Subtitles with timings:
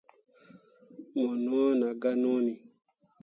[1.17, 2.53] Mo no maa ganoni.